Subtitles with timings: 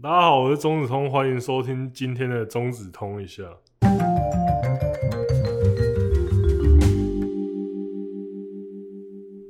[0.00, 3.42] 大家好，我是中子通，欢迎收听今天的中子通一下。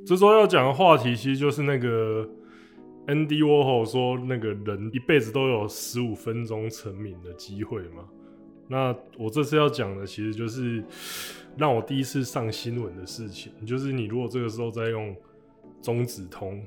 [0.03, 2.27] 这周要讲的话题，其实就是那个
[3.05, 8.09] Andy Warhol 说，那个人一辈子都有十五分钟成名的机会嘛。
[8.67, 10.83] 那我这次要讲的，其实就是
[11.57, 15.15] 让我第一次上新闻的事情，就是你如果这个时候在用
[15.79, 16.59] 中子通，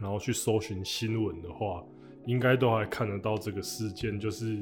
[0.00, 1.84] 然后去搜寻新闻的话。
[2.26, 4.58] 应该都还看得到这个事件，就是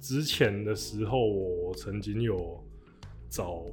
[0.00, 2.62] 之前的时候，我曾经有
[3.28, 3.64] 找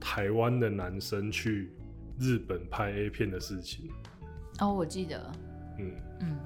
[0.00, 1.72] 台湾的男生去
[2.18, 3.90] 日本拍 A 片的事情。
[4.60, 5.32] 哦，我记得，
[5.78, 6.38] 嗯嗯，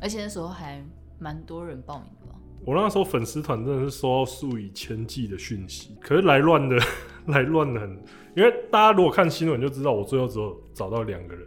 [0.00, 0.82] 而且那时候还
[1.18, 2.38] 蛮多人报名的吧？
[2.64, 6.78] 我那时候粉丝团真的是收到数以千计的讯息，可是来乱的
[7.26, 7.90] 来乱的很，
[8.36, 11.46] 因为大家如果看新闻就知道，我最后只有找到两个人。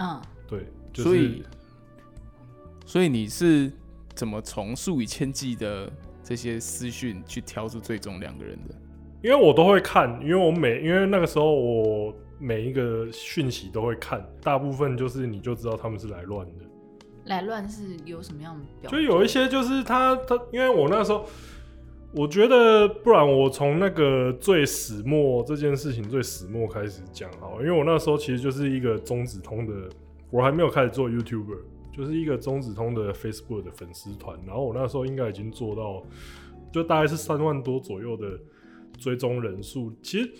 [0.00, 1.42] 嗯，对，就是、所以。
[2.92, 3.72] 所以你是
[4.14, 5.90] 怎么从数以千计的
[6.22, 8.74] 这些私讯去挑出最终两个人的？
[9.22, 16.66] 因为我都会看，因为我每因为那个时候我每一个讯息都会看，大部分就是你就知道他们是来乱的。
[17.24, 18.90] 来乱是有什么样的表？
[18.90, 21.24] 就有一些就是他他，因为我那时候
[22.12, 29.88] 我觉得，不然我从那个最始末这件事情最始末开始讲好，因为我那时候其实就是一个中子通的，
[30.28, 31.71] 我还没有开始做 YouTuber。
[31.92, 36.02] 就是一个中子通的 Facebook 的粉丝团，然后我那时候应该已经做到，
[36.72, 38.38] 就大概是三万多左右的
[38.98, 39.92] 追踪人数。
[40.02, 40.30] 其实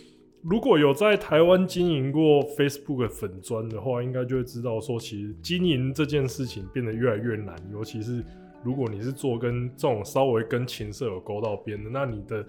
[0.42, 8.24] 如果有在台湾经营过 Facebook 粉专的话，应该就会知道说，其实经营这件事情变得越来越难，尤其是
[8.64, 12.44] 如果你是做跟这种稍微跟情色有勾到边的，那你的。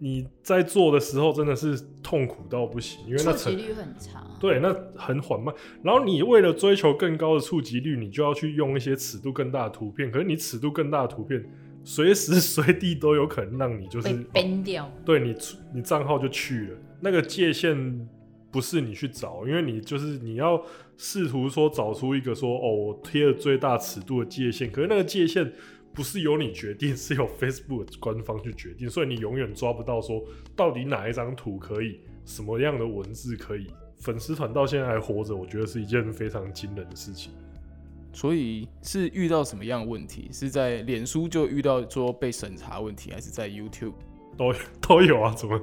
[0.00, 4.24] 你在做的时候真的是痛苦到不行，因为那触及率很长。
[4.38, 5.52] 对，那很缓慢。
[5.82, 10.10] 然后你为了追求更高的触及率，你就要去用一些尺度更大的图片。
[10.10, 11.44] 可是你尺度更大的图片，
[11.82, 14.86] 随时随地都有可能让你就是被 ban 掉。
[14.86, 15.34] 哦，对你，
[15.74, 16.78] 你账号就去了。
[17.00, 18.08] 那个界限
[18.52, 20.62] 不是你去找，因为你就是你要
[20.96, 24.70] 试图说找出一个说哦，我贴了最大尺度的界限。
[24.70, 25.52] 可是那个界限。
[25.98, 30.22] 不是由你决定，是由 Facebook 官方去决定，所以你永远抓不到说
[30.54, 33.66] 到底哪一张图可以，什么样的文字可以。
[33.96, 37.32] 粉丝团到现在还活着，我觉得是一件非常惊人的事情。
[38.12, 40.30] 所以是遇到什么样的问题？
[40.32, 43.94] 是在脸书就遇到说被审查问题，还是在 YouTube
[44.36, 45.34] 都 都有啊？
[45.34, 45.60] 怎么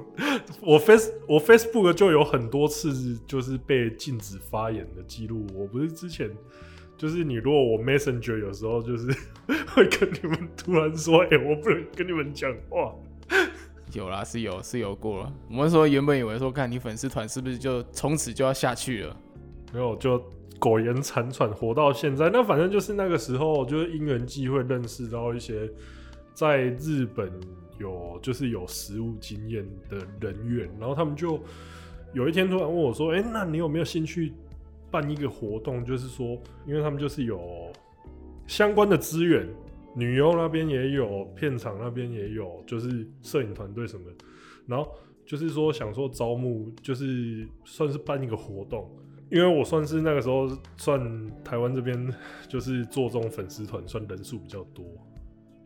[0.60, 5.46] 我 Face 我 Facebook 就有很多次就是被禁止发言的记录？
[5.54, 6.30] 我不是之前。
[6.96, 9.14] 就是你，如果我 Messenger 有时候就是
[9.74, 12.94] 会跟你们突然说，哎、欸，我不能跟你们讲话。
[13.92, 15.32] 有啦，是有是有过了。
[15.50, 19.16] 我们说原本以为说，看你粉丝团是不是就从此就要下去了？
[19.72, 20.22] 没有，就
[20.58, 22.30] 苟延残喘活到现在。
[22.30, 25.70] 那反正就是那个时候，就是因缘际会认识到一些
[26.34, 27.30] 在日本
[27.78, 31.38] 有就是有实务经验的人员，然后他们就
[32.14, 34.32] 有一天突然问我说，哎、欸，那你有没有兴趣？
[34.90, 37.72] 办一个活动，就是说，因为他们就是有
[38.46, 39.46] 相关的资源，
[39.94, 44.06] 女优那边也有，片场那边也有，就是摄影团队什么。
[44.66, 44.90] 然后
[45.24, 48.88] 就是说，想说招募，就是算是办一个活动，
[49.30, 52.14] 因为我算是那个时候算台湾这边
[52.48, 54.84] 就是做这种粉丝团，算人数比较多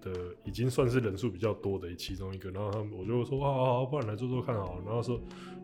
[0.00, 0.10] 的，
[0.44, 2.50] 已经算是人数比较多的其中一个。
[2.50, 4.82] 然后他们我就说，好好好，不然来做做看好了。
[4.86, 5.20] 然后说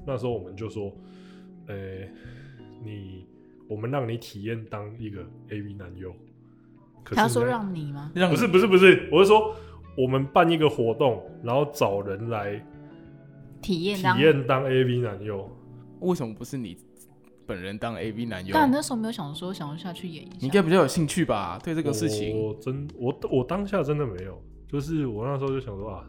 [0.06, 0.92] 那时候我们就说，
[1.68, 2.10] 诶、
[2.84, 3.24] 你。
[3.68, 6.14] 我们让你体验当一个 AV 男优，
[7.04, 8.12] 他说让你吗？
[8.14, 9.54] 不是不是不是，我是说
[9.96, 12.64] 我们办一个活动，然后找人来
[13.60, 15.50] 体验体验当 AV 男优。
[16.00, 16.76] 为什么不是你
[17.46, 18.52] 本人当 AV 男优？
[18.52, 21.58] 但那时候没有想说想要下去演一下，你应该比较有兴趣吧？
[21.64, 26.04] 对这个事情，我真我我当下真的没有，就是我那时候就想说啊，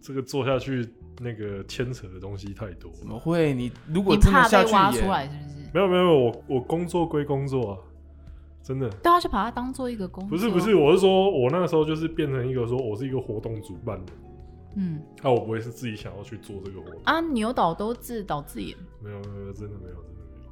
[0.00, 0.86] 这个做下去
[1.20, 2.92] 那个牵扯的东西太多。
[2.92, 3.54] 怎么会？
[3.54, 5.57] 你如果真的下去挖出来，是不是？
[5.72, 7.78] 没有没有，我我工作归工作啊，
[8.62, 8.88] 真的。
[8.88, 10.30] 对啊，就把它当做一个工作。
[10.30, 14.12] 不是不是，我是说，我那个时候就是变成一个说，我是一个活动主办的。
[14.76, 15.00] 嗯。
[15.22, 17.20] 那、啊、我不会是自己想要去做这个活动啊？
[17.20, 18.76] 你有导都自导自演？
[19.02, 20.44] 没有没有，真的没有真的没有。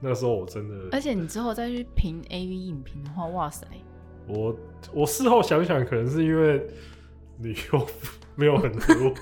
[0.00, 0.74] 那时候我真的。
[0.92, 3.66] 而且你之后再去评 AV 影评的话，哇塞！
[4.26, 4.56] 我
[4.92, 6.66] 我事后想想，可能是因为
[7.38, 7.86] 你又
[8.34, 9.14] 没有很多。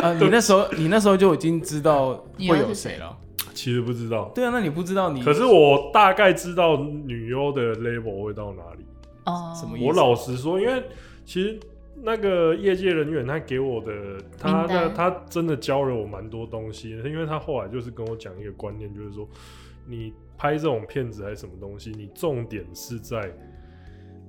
[0.02, 0.12] 啊！
[0.20, 3.16] 你那时候，你那时候就已经知道会有谁了？
[3.54, 4.30] 其实不知道。
[4.34, 5.22] 对啊，那你不知道你？
[5.22, 8.84] 可是我大概知道女优的 level 会到哪里。
[9.24, 9.86] 哦，什么意思？
[9.86, 10.82] 我老实说，因为
[11.24, 11.58] 其实
[12.02, 16.90] 那个业界人员他给我的，他那他真的教了我蛮多东西。
[16.90, 19.26] 因为他后来就是跟我讲一个观念，就是说
[19.86, 23.32] 你拍这种片子还是什么东西，你重点是在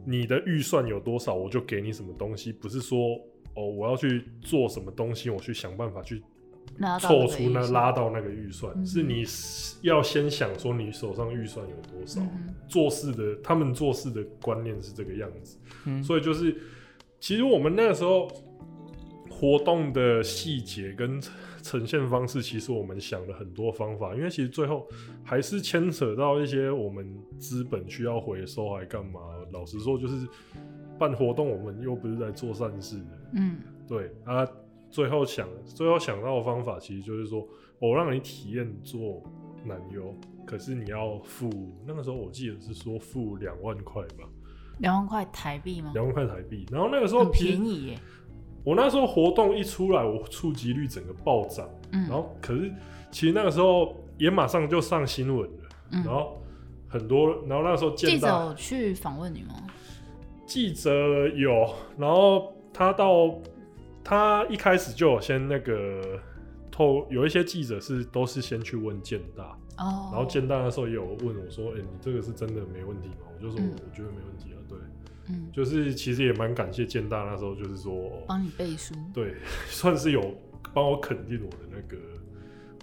[0.06, 3.20] 你的预算有多少，我就给你什么东西，不是说
[3.56, 6.22] 哦，我要去做什么东西，我去想办法去
[7.00, 9.24] 凑出那拉到那个预算，嗯、是你
[9.82, 16.56] 要先想说你手上预算有多少，嗯、做事的他们做事的观念是这个样子，嗯、所以就是
[17.20, 18.30] 其实我们那个时候
[19.30, 21.22] 活动的细节跟
[21.62, 24.88] 呈现方式，其实我们想了很多方法，因为其实最后
[25.24, 29.20] 还是牵扯到一些我们资本需要回收还干嘛。
[29.52, 30.28] 老实说，就是
[31.00, 33.22] 办活动，我们又不是在做善事的。
[33.34, 33.58] 嗯，
[33.88, 34.48] 对啊。
[34.96, 37.46] 最后想，最后想到的方法，其实就是说，
[37.80, 39.22] 我让你体验做
[39.66, 40.16] 男优，
[40.46, 41.50] 可是你要付。
[41.86, 44.24] 那个时候我记得是说付两万块吧，
[44.78, 45.92] 两万块台币吗？
[45.94, 46.66] 两万块台币。
[46.72, 48.00] 然后那个时候便宜耶。
[48.64, 51.70] 我那时候活动一出来，我触及率整个暴涨。
[51.92, 52.04] 嗯。
[52.04, 52.72] 然后可是
[53.12, 55.70] 其实那个时候也马上就上新闻了。
[55.92, 56.04] 嗯。
[56.06, 56.42] 然后
[56.88, 59.56] 很多，然后那个时候见到记者去访问你吗？
[60.46, 61.68] 记者有，
[61.98, 63.38] 然后他到。
[64.06, 66.20] 他一开始就有先那个
[66.72, 70.14] 透，有一些记者是都是先去问建大，oh.
[70.14, 74.78] 然后建大那时候也有问我说：“哎、欸，你这个是真的没问题吗？”我就说：“我觉得没问题啊。”对，
[75.30, 79.34] 嗯，就是其实也蛮感谢建大那时候就是说帮你背书， 对，
[79.68, 80.22] 算是有
[80.72, 81.98] 帮我肯定我的那个，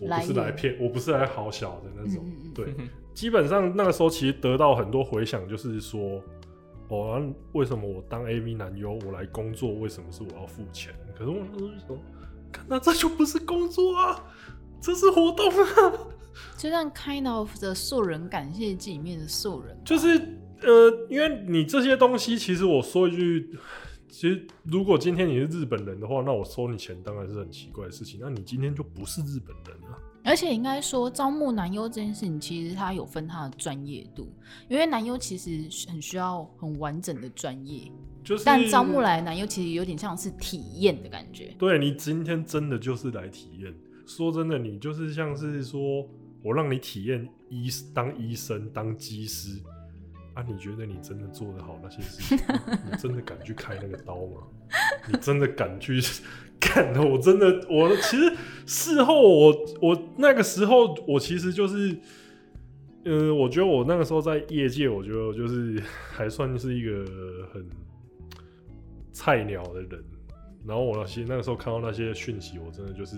[0.00, 2.74] 我不是来骗，我不是来好小的那种，嗯、对，
[3.14, 6.20] 基本上那个时候其实得到很多回响，就是说。
[6.93, 10.94] 哦，为什么我当 AV 男优，我来工作，为什么是我要付钱？
[11.17, 11.99] 可是我那时候就说，
[12.53, 14.23] 看那这就不是工作啊，
[14.81, 15.93] 这是活动啊。
[16.56, 20.09] 就像 Kind of 的素人感谢祭里面的素人，就是
[20.61, 23.59] 呃，因为你这些东西，其实我说一句，
[24.09, 28.19] 其实如果今天你是日本人的话，那我收你钱当然是很奇怪的事情。
[28.23, 29.97] 那你今天就不是日本人啊。
[30.24, 34.32] 而且应该说，招募男优这件事情，其实它有分它的专业度，
[34.69, 37.90] 因为男优其实很需要很完整的专业，
[38.22, 41.54] 就是，但招募来的男优其实有点像是体验的感觉。
[41.58, 43.74] 对，你今天真的就是来体验，
[44.06, 46.08] 说真的，你就是像是说
[46.42, 49.60] 我让你体验医当医生当技师
[50.34, 52.38] 啊，你觉得你真的做得好那些事情？
[52.88, 54.42] 你真的敢去开那个刀吗？
[55.08, 56.00] 你真的敢去？
[56.62, 58.32] 看的我真的，我其实
[58.64, 61.94] 事后我我那个时候我其实就是，
[63.05, 65.82] 呃，我觉得我那个时候在业界，我觉得我就是
[66.12, 67.05] 还算是一个
[67.53, 67.69] 很
[69.12, 70.05] 菜鸟的人。
[70.64, 73.17] 然后我其实那个时候看到那些讯息，我真的就是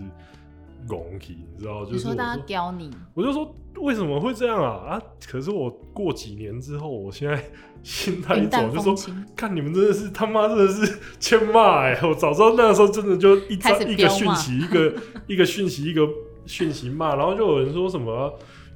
[0.88, 1.84] 懵起，你知道？
[1.84, 5.02] 就是说大家刁你，我就说为什么会这样啊啊！
[5.26, 7.42] 可是我过几年之后，我现在。
[7.84, 8.96] 心态一走就说，
[9.36, 11.92] 看你们真的是他妈真的是欠骂哎！
[12.02, 14.94] 我早知道那个时候真的就一张 一个讯息一个
[15.26, 16.08] 一个讯息一个
[16.46, 18.32] 讯息骂，然后就有人说什么、啊，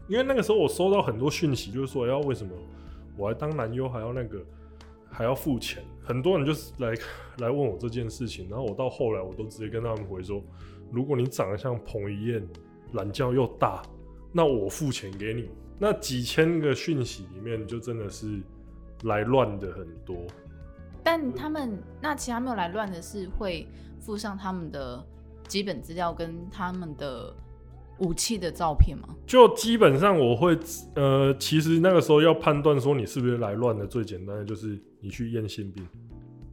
[0.09, 2.53] 因为那个时候我收到很多讯息，就是说要为什么
[3.17, 4.45] 我还当男优还要那个
[5.11, 6.93] 还要付钱，很多人就是来
[7.39, 10.43] 来问我这件事情，然后我到后来我都直接跟他们回说，
[10.91, 12.49] 如果你长得像彭于晏，
[12.93, 13.83] 懒觉又大，
[14.33, 15.49] 那我付钱给你。
[15.79, 18.41] 那几千个讯息里面就真的是。
[19.05, 20.27] 来乱的很多，
[21.05, 23.65] 但他们那其他没有来乱的是会
[24.01, 25.07] 附上他们的
[25.47, 27.33] 基本资料跟他们的
[27.99, 29.11] 武器的照片吗？
[29.25, 30.59] 就基本上我会
[30.97, 35.87] 呃，其实那个时候要判断说你是不是来乱的，最简单的就是你去验性病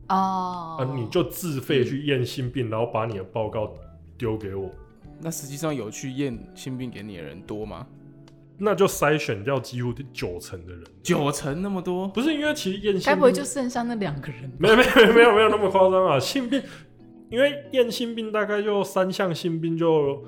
[0.10, 3.74] 哦，啊，你就自费去验性病，然后把你的报告
[4.18, 4.70] 丢给我。
[5.20, 7.88] 那实际上有去验性病给你的人多吗？
[8.58, 12.08] 那就筛选掉几乎九成的人，九成那么多？
[12.08, 14.50] 不是因为其实验性病，该不会就剩下那两个人？
[14.58, 16.18] 没有没有没有没有没有那么夸张啊！
[16.18, 16.62] 性病，
[17.30, 20.24] 因为验性病大概就三项性病，就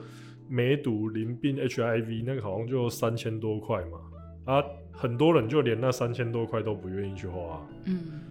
[0.49, 3.99] 梅毒、淋病、HIV，那个好像就三千多块嘛。
[4.43, 7.65] 啊，很多人就连那三千多块都不愿意去花。
[7.85, 8.21] 嗯，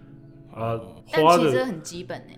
[0.51, 2.33] 啊，花的但其实很基本呢。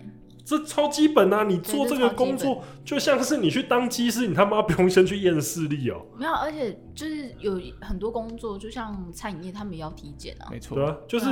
[0.50, 1.44] 这超基本啊！
[1.44, 6.04] 你做这个工作，就像是你去当机师，你他妈不用先去验视力哦。
[6.18, 10.50] 没有，而且就是有很多工作，就像餐饮业，他们也要体检啊。
[10.50, 11.26] 没错，对啊，就是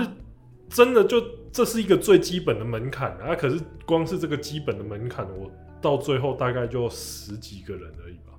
[0.69, 1.21] 真的就
[1.51, 3.35] 这是一个最基本的门槛啊。
[3.35, 8.39] 可是光是这个基本的门槛，我到最后大概就十几个人而已吧。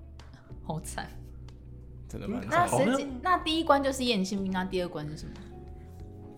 [0.63, 1.12] 好惨，
[2.07, 2.50] 真的蛮惨。
[2.51, 5.31] 那十几，那第一关就是验性病，那第二关是什么？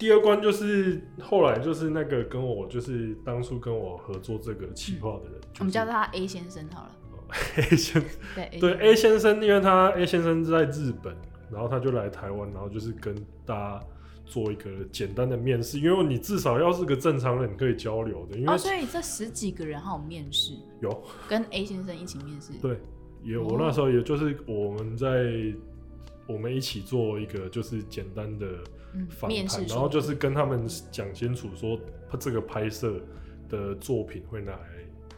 [0.01, 6.91] 第二关就是后来就是那个跟我就是当初跟我合作这个企划的人，就是，我们叫他 A 先生好了。
[7.55, 8.03] A 先
[8.33, 11.15] 对对 A 先生，因为他 A 先生在日本，
[11.51, 13.13] 然后他就来台湾，然后就是跟
[13.45, 13.79] 大家
[14.25, 18.35] 做一个简单的面试，因为你至少要是个正常人可以交流的。
[18.39, 22.53] 因为、哦、所以这十几个人还有面试，有跟 A 先生一起面试。
[22.59, 22.75] 对，
[23.23, 25.31] 也我那时候也就是我们在
[26.25, 28.47] 我们一起做一个就是简单的。
[29.09, 31.79] 访谈，然后就是跟他们讲清楚说
[32.19, 33.01] 这个拍摄
[33.49, 34.67] 的作品会拿来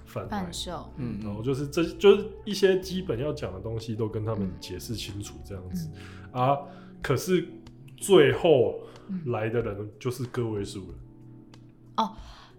[0.05, 0.51] 贩卖。
[0.51, 5.89] 售，嗯，然后就是这就是一些基本要讲的东西都跟他们解释清楚这样子、
[6.33, 6.57] 嗯、啊，
[7.01, 7.47] 可是
[7.97, 8.79] 最后
[9.25, 12.15] 来的人就是个位数了、嗯、哦。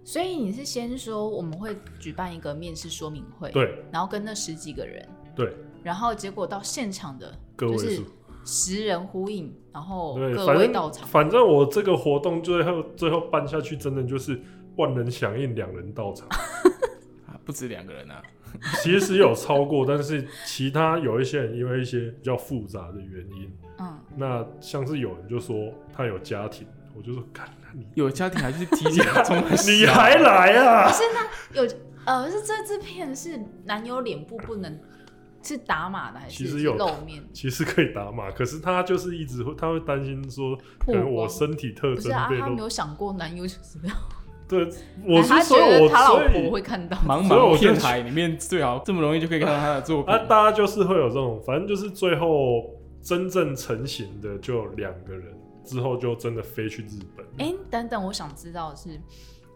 [0.07, 8.03] 所以你是先说我们会举办一个面试说明会，对，然后跟那十几个人，对，然后结果到现场的个位数，就是
[8.45, 11.07] 十人呼应，然后各位到场。
[11.09, 14.41] 反正我这个活动最后最后办下去，真的就是
[14.77, 16.29] 万人响应，两人到场，
[17.45, 18.23] 不止两个人啊，
[18.83, 27.47] 其实有超过，但是其他有一些人因为一些比较复杂的原因，嗯，那像是有人就说他有家庭，我就说干。
[27.97, 30.87] 有家庭还是提前 从你还来啊？
[30.89, 31.69] 不是那有
[32.05, 34.79] 呃，是这支片是男友脸部不能
[35.45, 37.23] 是打码的还是其实有露面？
[37.33, 41.97] 其实可以打码，可是他就是一直会他会担心说，可能我身体特征。
[41.97, 43.97] 不是啊，他没有想过男优就是这样。
[44.49, 44.69] 对，
[45.07, 50.13] 我是说我他老婆会看到，茫茫片海里面最好这么容易就可以看到他的作品。
[50.15, 52.71] 啊，大家就是会有这种，反正就是最后
[53.03, 55.33] 真正成型的就两个人。
[55.67, 57.25] 之后就真的飞去日本。
[57.39, 59.01] 哎、欸，等等，我想知道的是，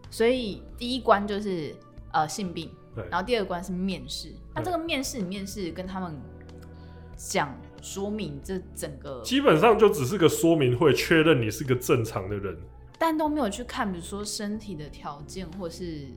[0.09, 1.71] 所以第一关就是
[2.11, 2.67] 呃性病，
[2.99, 4.29] 对，然后第二关是面试。
[4.53, 6.15] 那这个面试，你面试跟他们
[7.15, 12.57] 讲说明这整个，基本上就只是个说明会，确认你是个正常的人，
[12.97, 16.07] 但都没有去看，比如说身体的条件或是，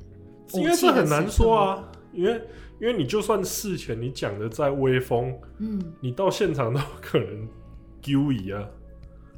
[0.52, 2.32] 因为这很难说啊，因为
[2.80, 7.48] 因为你就算事前你讲的再威风，嗯，你到现场都可能
[8.00, 8.68] 丢一啊。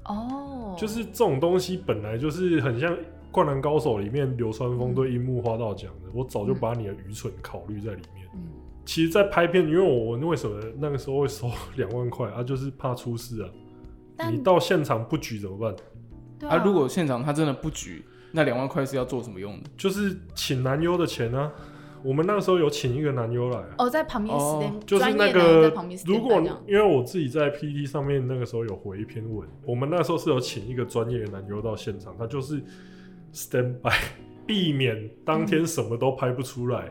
[0.07, 2.93] 哦、oh.，就是这种东西本来就是很像
[3.35, 8.29] 《灌篮高手》里面流川枫对樱木花道讲的、嗯，我早就把你的愚蠢考虑在里面。
[8.33, 8.41] 嗯，
[8.85, 12.45] 其实，在拍片，因为我我为什么那个时候会收两万块啊？
[12.45, 13.51] 就是怕出事啊。
[14.31, 16.49] 你到现场不举怎么办？
[16.49, 19.71] 啊，啊，如果现场他真的不举，那两万块是要做什么用的？
[19.77, 21.51] 就是请男优的钱啊。
[22.05, 25.73] 我们那个时候有请一个男优来哦，在旁边、哦、就是那个
[26.05, 26.35] 如果
[26.69, 32.63] 因为我自己在 PTT 上面那个时候有回一篇文，我们那时候是有请一个专业的男优到现场，他就是
[33.35, 33.93] stand by，
[34.47, 36.91] 避免当天什么都拍不出来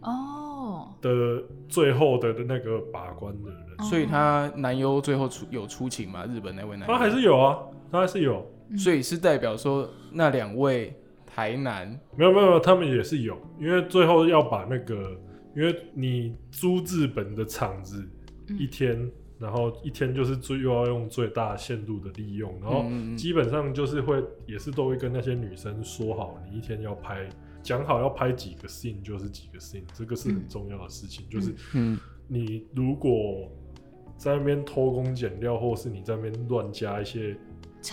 [0.00, 0.88] 哦。
[1.00, 6.24] 的最后的的那个把关的人，所以他男优最后出有出勤吗？
[6.26, 6.92] 日本那位男优？
[6.92, 7.58] 他还是有啊，
[7.92, 8.44] 他还是有，
[8.76, 10.92] 所以是代表说那两位。
[11.26, 15.20] 台南没有没有，他们也是有，因为最后要把那个，
[15.56, 18.08] 因为你租日本的场子
[18.56, 19.12] 一天，嗯，
[19.44, 27.28] 然后一天就是最又要用最大限度的利用，然后基本上就是会也是都会跟那些女生说好，你一天要拍，
[27.62, 31.54] 讲好要拍几个 scene 就是几个 scene，这个是很重要的事情，嗯，就是
[32.26, 33.50] 你如果
[34.16, 37.36] 在那边偷工减料，或是你在那边乱加一些。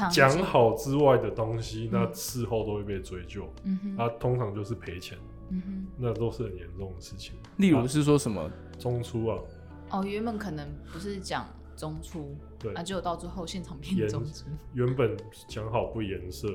[0.09, 3.45] 讲好之外的东西，那事后都会被追究。
[3.65, 5.17] 嗯哼，啊，通常就是赔钱。
[5.49, 7.35] 嗯哼，那都是很严重的事情。
[7.57, 9.37] 例如是说什么、啊、中出啊？
[9.91, 11.45] 哦，原本可能不是讲
[11.75, 14.45] 中出，对，啊，结果到最后现场变中出。
[14.73, 15.17] 原本
[15.47, 16.47] 讲好不颜色。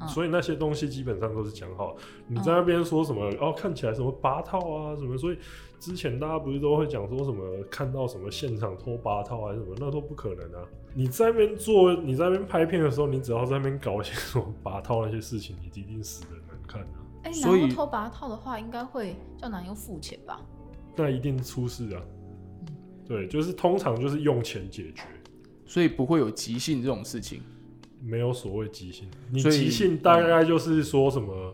[0.00, 1.96] 嗯、所以那些东西基本上都是讲好。
[2.28, 3.52] 你在那边说什么、嗯、哦？
[3.52, 5.18] 看起来什么八套啊什么？
[5.18, 5.38] 所以
[5.80, 9.74] 之前大家不是都会讲说什么看到什么现场偷八套还是什么？
[9.80, 10.64] 那都不可能啊！
[10.94, 17.02] 你在那边做，你在那边拍片的时候，你只要在那边搞一些什么八套那些事情，你一定死的难看啊！
[17.24, 20.40] 哎、欸，男优偷八套的话，应该会叫男优付钱吧？
[20.94, 22.00] 那一定出事啊！
[23.08, 25.02] 对，就是通常就是用钱解决，
[25.64, 27.40] 所以不会有即兴这种事情。
[28.00, 31.52] 没有所谓即兴，你即兴大概就是说什么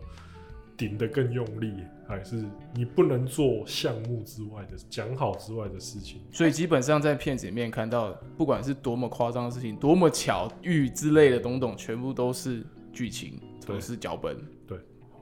[0.77, 1.73] 顶得更用力，
[2.07, 2.43] 还是
[2.75, 6.21] 你不能做项目之外的讲好之外的事情。
[6.31, 14.37] 所以基本上在片子里面看到，不管是多么夸张的事情，多么巧遇之类的东东，全部都是剧情，都是脚本。
[14.67, 14.77] 对，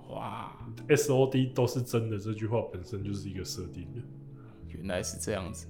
[0.09, 0.51] 哇
[0.89, 4.01] ，SOD 都是真的，这句话本身就是一个设定的。
[4.67, 5.67] 原来是这样子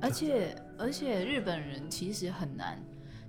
[0.00, 2.82] 而且而且日本人其实很难。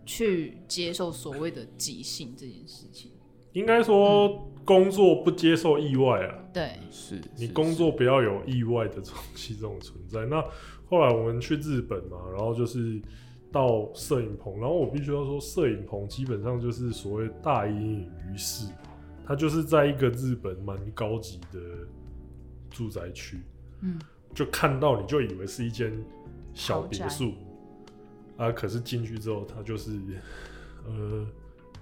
[0.08, 3.10] 去接受所谓的即兴这件事情，
[3.54, 6.36] 应该说工作不接受意外啊。
[6.38, 10.24] 嗯、对，是你工作不要有意外的东西这种存在。
[10.28, 10.40] 那
[10.88, 13.02] 后来我们去日本嘛，然后就是
[13.52, 18.68] 到摄影棚，然后我必须要说，摄影棚基本上就是所谓大隐隐于市，
[19.26, 21.60] 它就是在一个日本蛮高级的
[22.70, 23.42] 住宅区，
[23.82, 24.00] 嗯，
[24.36, 25.92] 就看到你就以为是一间
[26.56, 27.34] 小别墅。
[28.38, 28.52] 啊！
[28.52, 29.92] 可是进去之后，他就是，
[30.86, 31.26] 呃，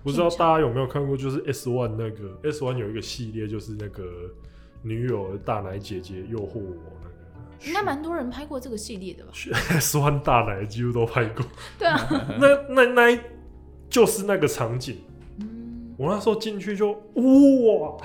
[0.03, 4.03] 不知道大家有没有看过，就是 S One 那个 S One 有一个系列，就是那个
[4.83, 9.31] 女友的大奶姐姐诱惑我那个，应该蛮多人拍过这个系列的吧？
[9.79, 11.43] S One 大奶几乎都拍过。
[11.79, 11.97] 对啊，
[12.39, 13.19] 那那那
[13.89, 14.97] 就是那个场景。
[15.39, 17.97] 嗯，我那时候进去就哇，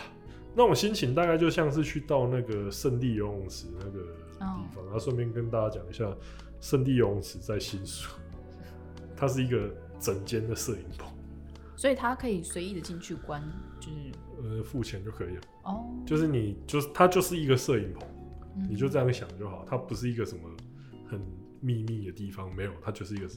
[0.54, 4.48] 那种心情大概就像是去到那个圣地游泳池那个地方。
[4.48, 6.04] 哦、然后顺便跟大家讲一下，
[6.60, 8.08] 圣地游泳池在新宿，
[9.16, 11.08] 它是一个整间的摄影棚，
[11.76, 13.42] 所以它可以随意的进去观，
[13.80, 13.96] 就是
[14.42, 15.40] 呃付钱就可以了。
[15.64, 18.08] 哦，就是你就是它就是一个摄影棚，
[18.56, 20.42] 嗯、你就这样想就好，它不是一个什么
[21.06, 21.20] 很
[21.60, 23.28] 秘密的地方，没有，它就是一个。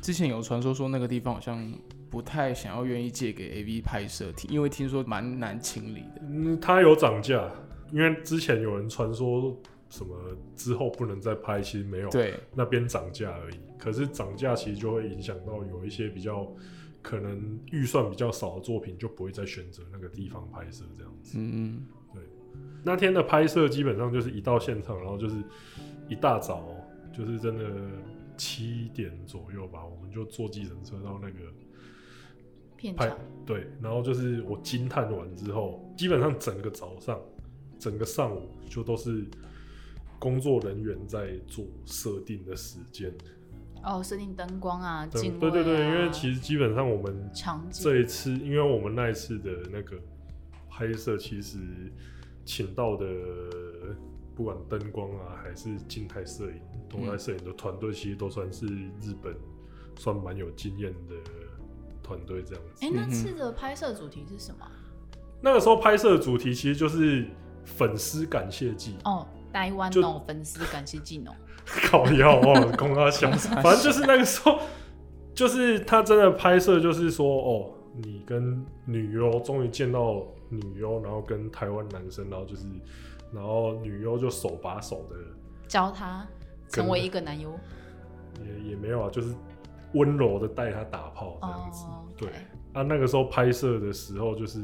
[0.00, 1.72] 之前有传说说那个地方好像
[2.10, 6.22] 不太想要愿意借给 AV 拍摄，因为听说蛮难清理的。
[6.22, 7.50] 嗯，它有涨价，
[7.90, 9.56] 因为之前有人传说
[9.96, 10.16] 什么
[10.56, 13.56] 之后不能再拍，其实没有，对，那边涨价而已。
[13.78, 16.52] 可是涨价其实就会影响到有一些比较
[17.02, 21.38] 可能预算比较少的作品，就不会再选择那个地方拍摄这样子。
[21.38, 22.22] 嗯嗯，对。
[22.82, 25.36] 那天的拍摄基本上就是一到现场，然后就是
[26.08, 26.68] 一大早。
[27.16, 27.64] 就是真的
[28.36, 31.38] 七点左右吧，我们就坐计程车到那个
[32.76, 37.20] 片场，对，然后就是我惊叹完之后，基本上整个早上、
[37.78, 39.24] 整个上午就都是
[40.24, 43.12] 工作人员在做设定的时间。
[43.82, 47.30] 哦，设定灯光啊，对对对对，因为其实基本上我们
[47.70, 49.98] 这一次，因为我们那一次的那个
[50.70, 51.58] 拍摄，其实
[52.46, 53.06] 请到的。
[54.36, 59.32] 不管灯光啊，还是静态摄影、动态摄影的团队，其实都算是日本
[59.96, 61.14] 算蛮有经验的
[62.02, 62.84] 团队这样子。
[62.84, 64.66] 哎、欸，那次的拍摄主题是什么？
[65.40, 67.24] 那个时候拍摄主题其实就是
[67.64, 71.32] 粉丝感谢祭哦，台湾哦，粉丝感谢祭哦，
[71.88, 73.32] 靠腰哦，公他想，
[73.62, 74.58] 反正就是那个时候，
[75.32, 77.70] 就是他真的拍摄，就是说哦，
[78.02, 82.66] 你跟女优终于见到女优，然后跟台湾男生，然后就是。
[83.32, 85.16] 然后女优就手把手的
[85.66, 86.24] 教他
[86.68, 87.52] 成为一个男优，
[88.44, 89.34] 也也没有啊，就是
[89.94, 91.84] 温柔的带他打炮这样子。
[91.84, 92.16] Oh.
[92.16, 92.28] 对，
[92.74, 94.60] 啊，那个时候拍摄的时候，就是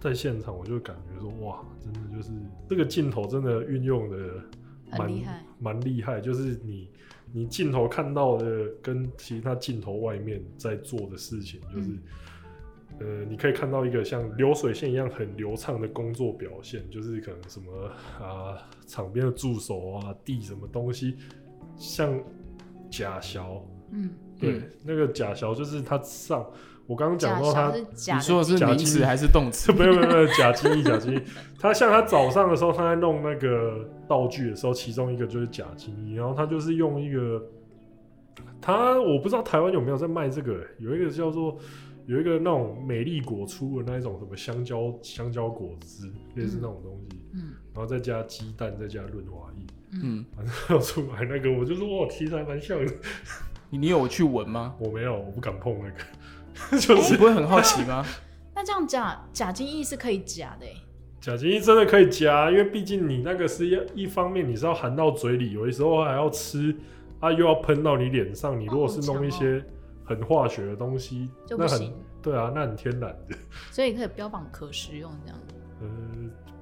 [0.00, 2.30] 在现场，我就感觉说，哇，真的就是
[2.68, 4.16] 这个镜头真的运用的
[4.98, 6.20] 蛮厉害，蛮厉害。
[6.20, 6.90] 就是你
[7.32, 11.88] 你镜头看到的跟其他镜头外面在做的事情，就是。
[11.88, 12.02] 嗯
[12.98, 17.90] 呃，你可以看到一个像流水线一样很流畅的工作表现，就是可能什么
[18.22, 21.16] 啊，场边的助手啊，递什么东西，
[21.78, 22.22] 像
[22.90, 26.44] 假小，嗯，对，嗯、那个假小就是他上，
[26.86, 29.72] 我刚刚讲到他，你说的是名词还是动词？
[29.78, 31.22] 没有没有没有，假鸡翼假精液，
[31.58, 37.42] 他像他早上的时候他在弄那个道具的时候，其中一个就是假鸡翼，然后他就是用一个，
[38.60, 41.58] 他我不知道台湾有没有在卖这个，有一个叫做。
[42.06, 49.66] 有一个那种美丽果出的那一种什么香蕉香蕉果汁，类似那种东西，嗯，然后再加鸡蛋，再加润滑液，
[50.02, 52.92] 嗯，反正要出来那个，我就说哇，其实还蛮像的。
[53.70, 54.74] 你你有去闻吗？
[54.78, 58.04] 我没有，我不敢碰那个， 就是、欸、不会很好奇吗？
[58.54, 60.66] 那这样假假精液是可以假的，
[61.20, 66.76] 假精液真的可以假，因为毕竟你那个是要一方面你是要含到嘴里，有的时候还要吃
[67.20, 69.64] 啊，又要喷到你脸上，你如果是弄一些。
[70.02, 73.36] 很化学的东西就不行，对啊，那很天然的，
[73.70, 75.38] 所以可以标榜可食用这样。
[75.80, 75.88] 呃，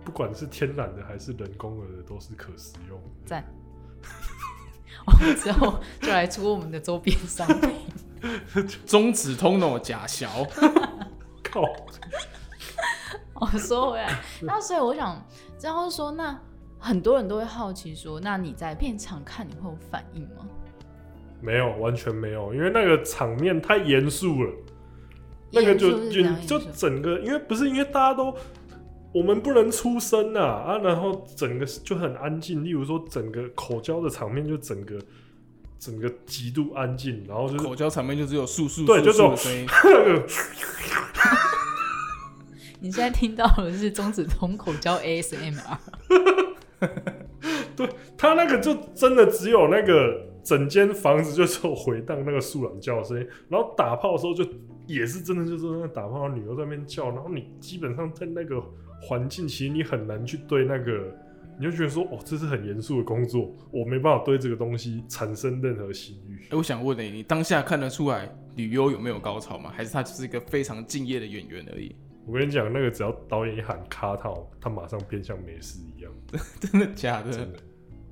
[0.04, 3.08] 不管是天然的还是人工的，都是可食用的。
[3.24, 3.42] 赞，
[5.36, 10.28] 之后就来出我们的周边商品， 中指通脑假小，
[11.42, 11.62] 靠！
[13.40, 15.24] 我说回来，那所以我想，
[15.60, 16.38] 然后说，那
[16.78, 20.46] 很多人都会好奇说，那你在片场看，你会有反应吗？
[21.40, 24.52] 没有，完全没有，因为那个场面太严肃了。
[25.50, 28.34] 那个就就就整个，因为不是因为大家都
[29.18, 32.64] 我们不能出声啊啊，然后整个就很安静。
[32.64, 34.98] 例如说，整个口交的场面就整个
[35.78, 39.66] 整个极度安静，然后就是口交场面就只有簌簌对，就这种声音。
[42.80, 45.78] 你现在听到的是中指通口交 ASMR。
[47.74, 50.26] 对，他那个就真的只有那个。
[50.44, 54.42] 整间房子就是回荡那个树懒叫的声音，然后打炮的时候就
[54.86, 58.58] 也是真的就是那打炮的女儿在那边叫，然后你基本上在那个
[59.00, 61.14] 环境，其实你很难去对那个，
[61.58, 66.38] 你就觉得说哦，这是很严肃的工作，我没办法对这个东西产生任何性欲。
[66.44, 69.72] 哎、欸，我想问你，你当下看得出来女优有没有高潮吗？
[69.74, 71.94] 还是她只是一个非常敬业的演员而已？
[72.26, 76.12] 我跟你讲，那个只要导演一喊卡套，他马上变像没事一样。
[76.60, 77.32] 真的假的？
[77.32, 77.58] 真的。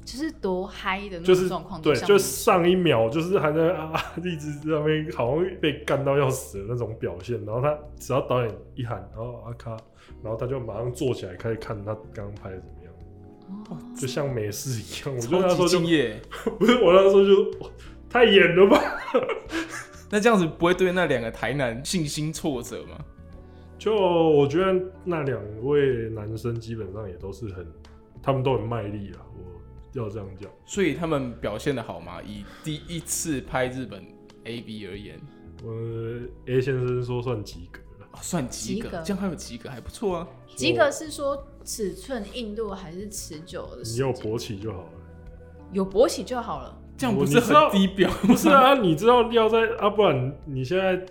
[0.06, 3.92] 就是多嗨的那种状况，对，就上一秒就是还在啊，
[4.22, 9.76] 一直在那边好像被干到要死的那种表现，然后他只要导演一喊，然后阿卡，
[10.22, 12.92] 然后他就马上坐起来开始看他刚刚拍的怎么样，
[13.70, 15.14] 哦、就像没事一样。
[15.16, 15.80] 我就那时候就
[16.56, 17.52] 不是我那时候就
[18.08, 18.80] 太演了吧，
[20.08, 22.96] 那这样子不会对那两个台男信心挫折吗？
[23.76, 24.72] 就我觉得
[25.04, 27.66] 那两位男生基本上也都是很，
[28.22, 29.20] 他们都很卖力啊。
[29.34, 29.55] 我
[29.96, 32.20] 要这样讲，所以他们表现的好吗？
[32.22, 34.02] 以第一次拍日本
[34.44, 35.20] A B 而言，
[35.64, 40.28] 呃，A 先生说算及格了，哦，算及格，及格，这样还有及格还不错啊。
[40.54, 43.82] 及格是说尺寸、硬度还是持久的？
[43.82, 44.90] 你有勃起就好了，
[45.72, 48.10] 有勃起就好了，这样不是很低标？
[48.22, 51.04] 不是啊，你知道要在啊，不然你现在，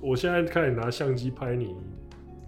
[0.00, 1.74] 我现在开始拿相机拍你。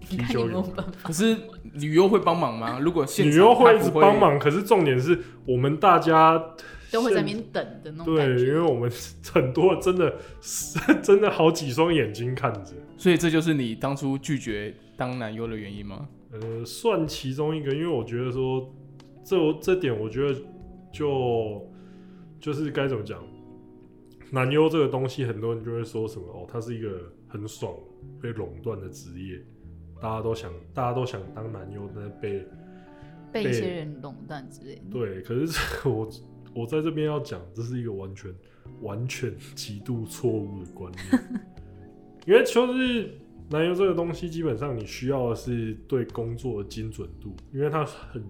[0.07, 0.61] 你看有没有
[1.01, 1.35] 可是
[1.75, 2.79] 女优会帮忙吗？
[2.83, 6.37] 如果女优会一直帮忙，可是重点是我们大家
[6.91, 8.15] 都会在那边等的那种。
[8.15, 8.89] 对，因为我们
[9.33, 10.15] 很多真的
[11.03, 16.07] 真的好几双眼睛看着，所以这就是你当初拒绝当男优的原因吗？
[16.31, 18.73] 呃，算其中一个，因为我觉得说
[19.23, 20.39] 这这点，我觉得
[20.91, 21.69] 就
[22.39, 23.23] 就是该怎么讲，
[24.31, 26.89] 男优这个东西，很多人就会说什么哦，他是一个
[27.27, 27.73] 很爽
[28.21, 29.41] 被垄断的职业。
[30.01, 32.47] 大家都想，大家都想当男优，但是被
[33.31, 34.81] 被一些人垄断之类的。
[34.91, 36.09] 对，可是 我
[36.53, 38.33] 我在这边要讲，这是一个完全
[38.81, 41.41] 完全极度错误的观念。
[42.27, 43.17] 因为就是
[43.49, 48.23] 男优这个东西，基本上你需要的是对工作的精准度，因为它很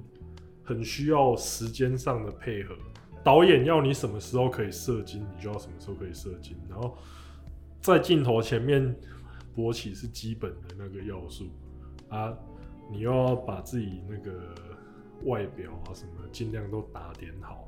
[0.64, 2.76] 很需要时间上的配合。
[3.24, 6.56] 导演要你什么时候可以射精，你就要什么时候可以射精。
[6.70, 6.96] 然后
[7.82, 8.96] 在镜头前面。
[9.56, 11.46] 勃起是基本的那个要素
[12.10, 12.34] 啊，
[12.92, 14.32] 你又要把自己那个
[15.24, 17.68] 外表啊什么尽量都打点好。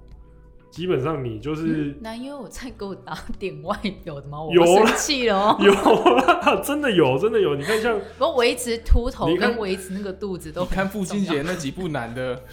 [0.69, 4.43] 基本上你就是男优，有在给我打点外表的吗？
[4.43, 5.57] 我生气了喔。
[5.61, 7.55] 有啦，真的有，真的有。
[7.55, 12.43] 你看像我维持秃头跟维持那个肚子都看父亲节那几部男的，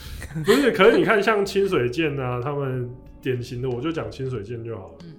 [0.45, 0.71] 不是？
[0.71, 2.89] 可是你看像清水健啊，他们
[3.21, 4.95] 典型的，我就讲清水健就好了。
[5.03, 5.14] 嗯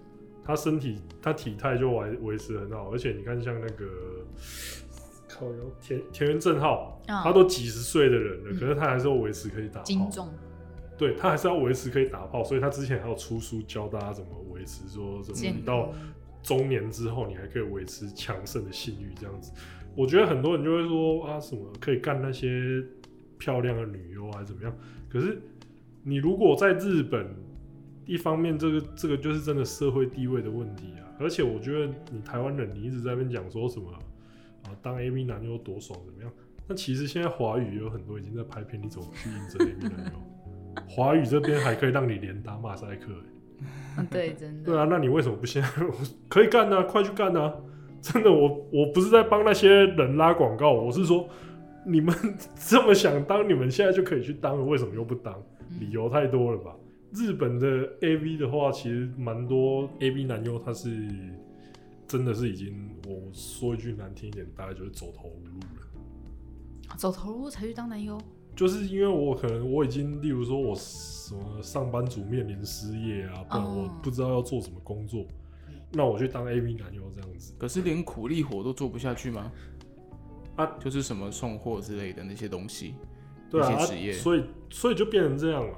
[0.46, 3.86] 他身体他体态就维维持很好，而且你看像那个
[5.28, 5.48] 靠
[5.82, 10.10] 田田园正浩，哦、他都几十岁的人了，嗯、可是他还是要维持可以打炮。
[10.12, 10.30] 重
[10.98, 15.92] 对他还是要维持可以打炮，所以他之前还要出书教大家怎么维持，说怎么你到
[16.44, 19.52] 中年之后你还可以维持强盛的性欲这样子。
[19.96, 22.84] 我觉得很多人就会说啊，什么可以干那些
[23.40, 24.72] 漂亮的女优啊，怎么样？
[25.10, 25.42] 可是
[26.04, 27.36] 你如果在日本。
[28.06, 33.92] 一方面，这个这个就是真的社会地位的问题啊，而且我觉得你台湾人，你一直在那边讲说什么
[34.64, 36.32] 啊，当 AV 男优多爽怎么样？
[36.68, 40.82] 那其实现在华语有很多已经在拍片，你怎么去应征 AV 男优？
[40.88, 43.12] 华语这边还可以让你连打马赛克，
[43.98, 44.72] 欸，对，真的。
[44.72, 45.70] 对啊，那你为什么不现在
[46.28, 46.78] 可以干呢？
[46.78, 46.84] 啊？
[46.84, 47.54] 快去干呢，啊？
[48.02, 51.28] 真的，我我不是在帮那些人拉广告，我是说
[51.86, 52.14] 你们
[52.56, 55.34] 这么想当，你们现在就可以去当了，为什么又不当？
[55.80, 56.76] 理由太多了吧？
[57.16, 61.10] 日本的 AV 的话，其实蛮多 AV 男优，他是
[62.08, 66.96] 真的是已经，我说一句难听一点，大概就是走投无路了。
[66.98, 68.20] 走投无路才去当男优？
[68.56, 75.26] 就是因为我可能我已经，例如说我什么上班族面临失业啊，不然我不知道要做什么工作，
[75.68, 77.54] 嗯、那我去当 AV 男优这样子。
[77.58, 79.52] 可是连苦力活都做不下去吗？
[80.56, 82.96] 啊，就是什么送货之类的那些东西，
[83.50, 85.78] 对啊，职业，所以所以就变成这样了。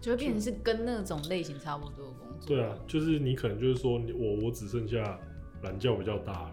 [0.00, 2.46] 就会变成是跟那种类型差不多的工作。
[2.46, 5.18] 对啊，就是你可能就是说你我我只剩下
[5.62, 6.50] 懒觉比较大。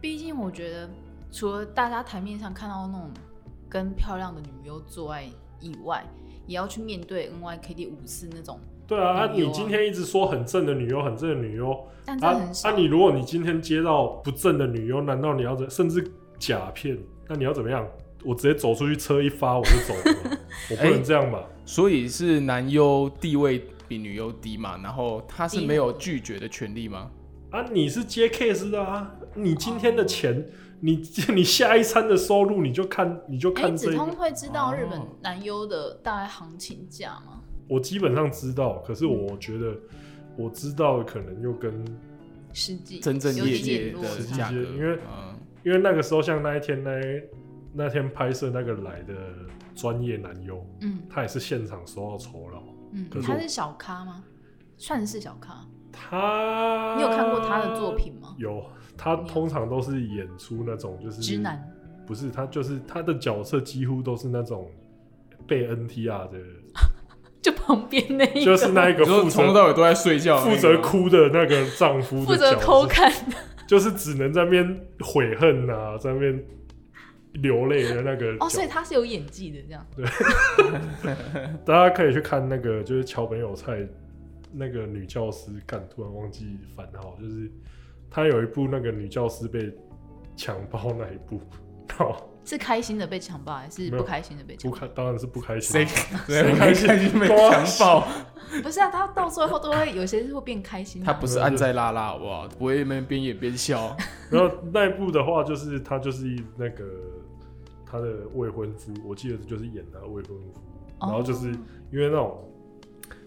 [0.00, 0.90] 毕竟我觉得，
[1.30, 3.10] 除了大家台面上看到那种
[3.68, 5.24] 跟漂亮的女优做爱
[5.60, 6.04] 以外，
[6.46, 8.58] 也要去面对 NYKD 五四那种。
[8.86, 12.68] 对啊，啊你今天一直说很正的女优，很正的女优，但这很少。
[12.68, 16.04] 啊，啊你如果你今天接到不正的女优，难道你要怎甚至
[16.38, 16.98] 假片？
[17.28, 17.88] 那你要怎么样？
[18.24, 20.38] 我直接走出去，车一发我就走了，
[20.70, 21.38] 我不能这样吧？
[21.38, 24.78] 欸、所以是男优地位比女优低嘛？
[24.82, 27.10] 然后他是没有拒绝的权利吗？
[27.50, 30.44] 啊，你是接 case 的啊，你今天的钱，哦、
[30.80, 31.02] 你
[31.34, 33.92] 你下一餐的收入，你就看你就看这个。
[33.92, 37.40] 子通会知道日本男优的大概行情价吗？
[37.68, 39.74] 我基本上知道，可是我觉得
[40.36, 41.84] 我知道的可能又跟
[42.52, 47.22] 实际真正业界的价格，因为、嗯、因为那个时候像那一天那一。
[47.74, 49.14] 那天拍摄那个来的
[49.74, 54.22] 专业男优，嗯，他也是现场收到酬劳，嗯，可是他是小咖吗？
[54.76, 55.64] 算是小咖。
[55.92, 58.34] 他，你有看过他的作品吗？
[58.38, 58.64] 有，
[58.96, 61.62] 他通常都是演出那种就是直男，
[62.06, 64.70] 不是他就是他的角色几乎都是那种
[65.46, 66.38] 被 NTR 的，
[67.42, 73.12] 就旁边那一个，就是那一个负责从头到尾都在睡觉，负责哭的那个丈夫，负责偷看，
[73.66, 76.42] 就是只能在那边悔恨啊，在那边。
[77.34, 80.04] 流泪的那个哦，所以他是有演技的，这样对。
[81.64, 83.86] 大家可以去看那个，就是桥本有菜
[84.52, 87.50] 那个女教师，干突然忘记番号，就是
[88.10, 89.72] 他有一部那个女教师被
[90.36, 91.40] 强暴那一部，
[92.44, 94.76] 是开心的被强暴还是不开心的被强暴？
[94.76, 95.86] 不开，当然是不开心。
[95.86, 98.06] 谁谁开心被强暴？
[98.62, 101.02] 不是啊，他到最后都会有些是会变开心。
[101.02, 102.46] 他不是安在拉拉，好不好？
[102.58, 103.96] 不会边演边笑。
[104.28, 106.84] 然后那一部的话，就是他就是那个
[107.92, 110.60] 他的未婚夫，我记得就是演他的未婚夫。
[110.98, 111.48] 然后就是
[111.90, 112.50] 因为那种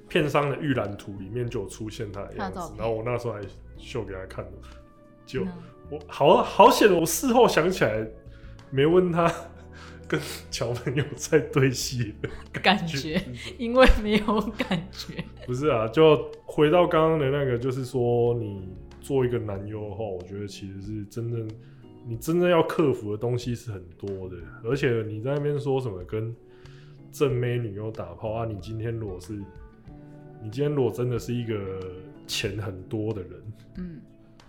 [0.09, 3.41] 片商的预览图里面就有出现他的样子，然后我那时候还
[3.77, 4.51] 秀给他看的，
[5.25, 5.45] 就
[5.89, 8.07] 我好好险，我事后想起来。
[8.71, 9.31] 没问他
[10.07, 13.21] 跟小朋友在对戏的感觉，
[13.57, 15.23] 因为没有感觉。
[15.45, 18.67] 不是啊，就回到刚刚的那个，就是说你
[18.99, 21.47] 做一个男优的话，我觉得其实是真正
[22.07, 24.37] 你真正要克服的东西是很多的。
[24.63, 26.35] 而且你在那边说什么跟
[27.11, 28.45] 正妹女优打炮啊？
[28.45, 29.33] 你今天如果是
[30.41, 31.79] 你今天如果真的是一个
[32.27, 33.31] 钱很多的人，
[33.77, 34.01] 嗯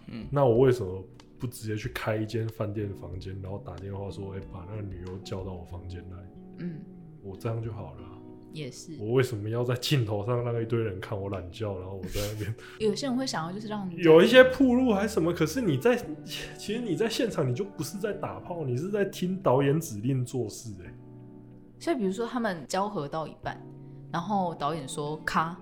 [0.08, 1.02] 嗯，那我为什么？
[1.38, 6.16] 不直接去开一间饭店房间，然后打电话说：“哎、欸，把那个女优叫到我房间来。”
[6.64, 6.78] 嗯，
[7.22, 8.00] 我这样就好了。
[8.58, 8.92] 也是。
[8.98, 12.54] 我为什么要在镜头上让一堆人看我懒觉，然后我在那边？
[12.80, 15.96] 有些人会想要就是让你 有一些铺路还是什么，可是你在
[16.56, 20.92] 其实你在现场你就不是在打炮，你是在听导演指令做事哎。
[21.78, 23.60] 所以比如说他们交合到一半，
[24.12, 25.56] 然后导演说咔，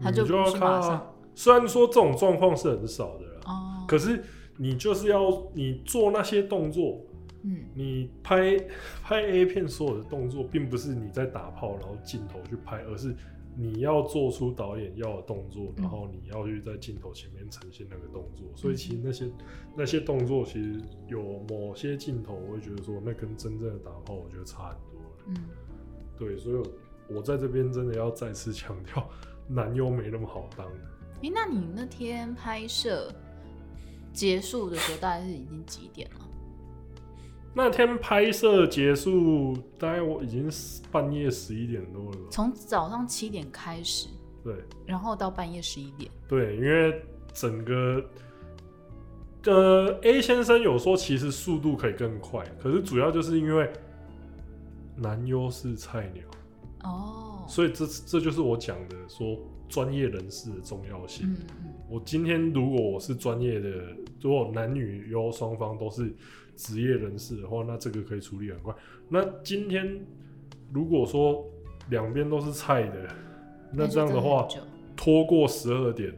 [0.00, 1.12] 他就就要咔。
[1.34, 4.22] 虽然说这种状况是很少的啦，哦，可是。
[4.62, 7.00] 你就是要你做那些动作，
[7.42, 8.56] 嗯，你拍
[9.02, 13.14] 拍 A 片所有的动作，并不是你在打炮，然后镜头去拍，而是
[13.56, 18.46] 你要做出导演要的动作，然后你要去在镜头前面呈现那个动作。
[18.54, 19.30] 所以其实那些
[19.76, 25.00] 那些动作，其实有某些镜头，我会觉得说，那跟真正的打炮，我觉得差很多。
[25.28, 25.36] 嗯，
[26.18, 26.62] 对，所以
[27.08, 29.08] 我在这边真的要再次强调，
[29.48, 30.66] 男优没那么好当。
[31.22, 33.12] 欸，那你那天拍摄？
[34.12, 36.26] 结束的时候大概是已经几点了？
[37.52, 40.48] 那天拍摄结束，大概我已经
[40.90, 42.18] 半夜十一点多了。
[42.30, 44.08] 从早上七点开始，
[44.42, 44.54] 对，
[44.86, 46.10] 然后到半夜十一点。
[46.28, 48.04] 对，因为整个
[49.44, 53.70] 呃 A 先生有说，其实速度可以更快，可是主要就是因为
[54.96, 56.24] 男优是菜鸟
[56.84, 59.36] 哦，所以这这就是我讲的说。
[59.70, 61.28] 专业人士的重要性。
[61.30, 61.74] 嗯嗯。
[61.90, 63.68] 我今天如果我是专业的，
[64.20, 66.14] 如果男女优双方都是
[66.54, 68.72] 职业人士的话，那这个可以处理很快。
[69.08, 70.00] 那今天
[70.72, 71.44] 如果说
[71.88, 73.08] 两边都是菜的，
[73.72, 74.46] 那这样的话
[74.96, 76.14] 拖过十二点，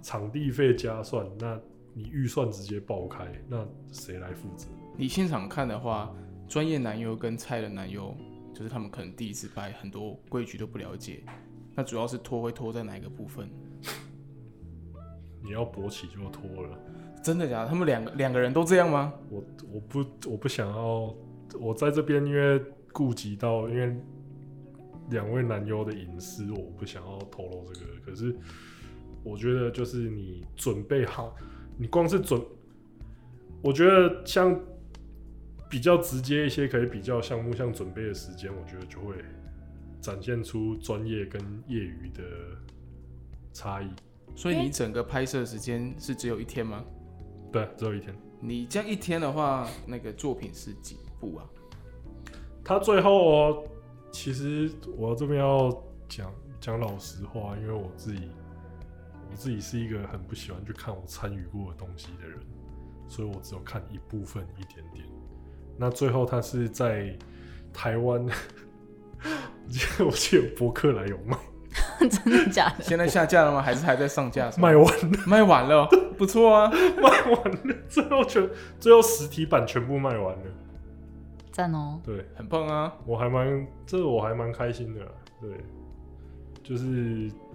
[0.00, 1.60] 场地费加算，那
[1.92, 3.62] 你预算直接爆开，那
[3.92, 4.68] 谁来负责？
[4.96, 6.14] 你现场看的话，
[6.48, 8.16] 专业男优跟菜的男优，
[8.54, 11.22] 就是他们可能第一次拍，很多规矩都不了解。
[11.74, 13.50] 那主要是拖会拖在哪一个部分？
[15.44, 16.78] 你要勃起就脱了，
[17.22, 17.68] 真的假的？
[17.68, 19.12] 他们两个两个人都这样吗？
[19.28, 21.14] 我我不我不想要，
[21.60, 22.60] 我在这边因为
[22.92, 23.94] 顾及到因为
[25.10, 27.86] 两位男优的隐私，我不想要透露这个。
[28.04, 28.34] 可是
[29.22, 31.36] 我觉得就是你准备好，
[31.76, 32.42] 你光是准，
[33.62, 34.58] 我觉得像
[35.68, 39.14] 比较直接一些可以比较项目，像准备的时间，我觉得就会。
[40.00, 42.22] 展现出专业跟业余的
[43.54, 43.88] 差异，
[44.34, 46.84] 所以你整个拍摄时间是只有一天吗？
[47.52, 48.14] 对，只有一天。
[48.40, 51.46] 你这样一天的话，那个作品是几部啊？
[52.64, 53.64] 他最后，
[54.10, 55.70] 其实我这边要
[56.08, 58.28] 讲讲老实话，因为我自己
[59.30, 62.38] 我自己是一个很不喜欢去看我参与过的东西的人，
[63.08, 65.06] 所以我只有看一部分一点点。
[65.78, 67.16] 那最后他是在
[67.72, 68.26] 台湾。
[70.04, 71.38] 我记得博客来有卖，
[72.10, 72.84] 真的假的？
[72.84, 73.62] 现在下架了吗？
[73.62, 74.50] 还是还在上架？
[74.58, 75.86] 卖完了，卖完了，
[76.18, 80.42] 不错啊， 卖完了，最后全最后实体版全部卖完了，
[81.52, 82.00] 赞哦！
[82.04, 85.00] 对，很棒啊，我还蛮这个我还蛮开心的，
[85.40, 85.50] 对，
[86.62, 86.84] 就是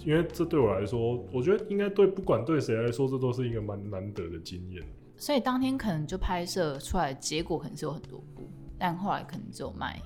[0.06, 4.84] 因为这对我来说，我觉得应该对不管对谁来说，这都是一个蛮难得的经验。
[5.18, 10.02] 所以当天可能就拍摄出来，结果可能是有很多部，但后来可能只有卖。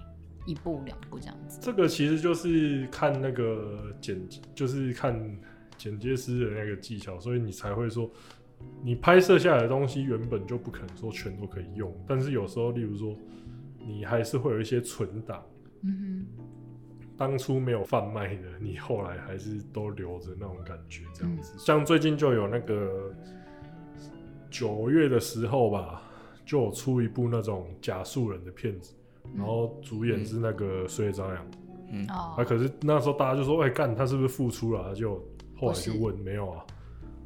[0.46, 4.22] 一步两步这样子，这个其实就是看那个剪，
[4.54, 5.40] 就是看
[5.78, 8.10] 剪接师的那个技巧，所以你才会说，
[8.84, 13.16] 你拍摄下来的东西原本就不可能说全都可以用，但是有时候，例如说，
[13.80, 15.44] 你还是会有一些存档，
[15.82, 16.46] 嗯哼，
[17.18, 21.54] 当初没有贩卖的，你后来还是都留着那种感觉，这样子。
[21.56, 23.14] 嗯、像最近就有那个
[24.50, 26.04] 九月的时候吧，
[26.46, 28.94] 就有出一部那种假素人的片子。
[29.36, 31.46] 然后主演是那个水野昭阳，
[31.92, 34.94] 嗯，啊，可是那时候大家就说，哎、欸，干他是不是复出了？
[34.94, 35.16] 就
[35.56, 36.66] 后来就问，没有啊，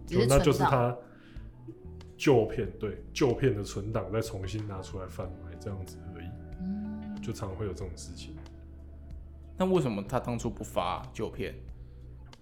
[0.05, 0.95] 就那就是他，
[2.17, 6.27] 旧片，对旧片的存档再重新拿出来贩卖这样子而已。
[6.61, 8.35] 嗯，就常会有这种事情。
[9.57, 11.53] 那为什么他当初不发旧片？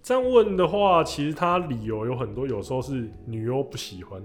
[0.03, 4.21] 这样问的话，其实他理由有很多，有时候是女优不喜欢，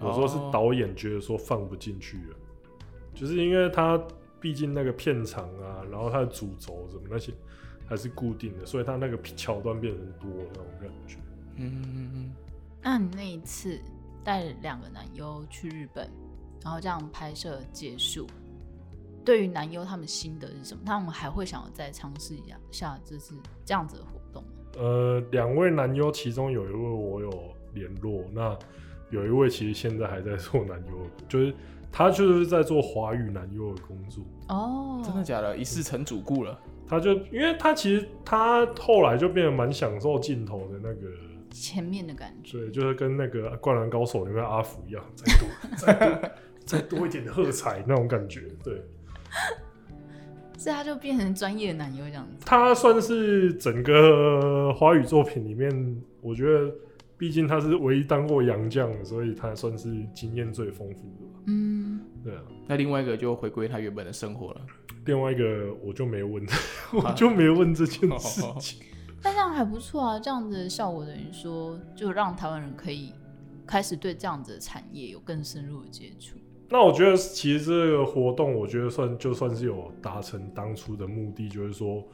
[0.00, 2.80] 有时候是导演觉得说放不进去了，哦，
[3.12, 4.02] 就是因为他
[4.40, 7.32] 毕竟那个片场啊，然后它的主轴什么那些
[7.86, 11.16] 还是固定的，所以他那个桥段变成多那种感觉。
[11.56, 12.30] 嗯嗯嗯。
[12.82, 13.78] 那你那一次
[14.24, 16.10] 带两个男优去日本，
[16.62, 18.26] 然后这样拍摄结束，
[19.24, 20.82] 对于男优他们心得是什么？
[20.86, 24.48] 他们还会想要再尝试一下下，这次这样子的活动吗？
[24.78, 28.56] 呃，两位男优，其中有一位我有联络，那
[29.10, 31.52] 有一位其实现在还在做男优，就是
[31.92, 34.24] 他就是在做华语男优的工作。
[34.48, 35.56] 哦，真的假的？
[35.56, 36.58] 一试成主顾了？
[36.88, 41.08] 他就因为他其实他后来就变得蛮享受镜头的那个
[41.50, 46.30] 前面的感觉，对，就是跟那个《灌篮高手》里面阿福一样，再多 再多
[46.64, 48.82] 再多一点的喝彩那种感觉，对。
[50.58, 52.44] 所以他就变成专业的男优这样子。
[52.44, 56.70] 他算是整个华语作品里面，我觉得，
[57.16, 61.40] 毕竟他是唯一当过洋将，所以他算是经验最丰富的吧。
[61.46, 61.79] 嗯，
[62.22, 62.42] 对啊。
[62.66, 64.60] 那另外一个就回归他原本的生活了。
[65.06, 66.46] 另外一个我就没问，
[66.92, 68.86] 我就没问这件事情。
[69.22, 73.12] 但这样还不错啊，这样子的效果等于说，就让台湾人可以
[73.66, 76.36] 开始对这样子的产业有更深入的接触。
[76.68, 82.06] 那我觉得其实这个活动，我觉得算就算是有达成当初的目的，就是说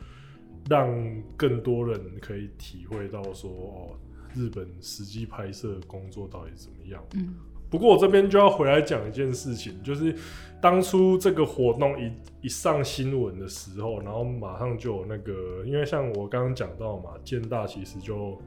[0.68, 0.88] 让
[1.37, 3.99] 更多人可以体会到说哦，
[4.35, 7.05] 日本实际拍摄工作到底怎么样。
[7.14, 7.35] 嗯。
[7.70, 10.14] 不过我这边就要回来讲一件事情，就是
[10.61, 18.40] 当初这个活动一一上新闻的时候，然后马上就有那个，因为像我刚刚讲到嘛，建大其实就。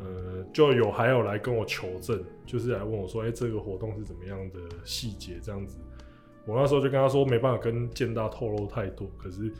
[0.00, 5.76] 呃，就有还有来跟我求证，就是来问我说，哎、这个活动是怎么样的细节这样子。
[6.46, 9.52] 我那时候就跟他说，没办法跟建大透露太多，可是